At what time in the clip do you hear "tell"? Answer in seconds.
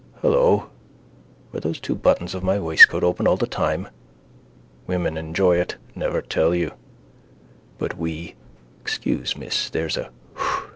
6.23-6.55